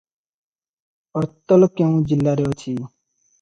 [1.21, 2.75] ଅର୍ତଲ କେଉଁ ଜିଲ୍ଲାରେ ଅଛି?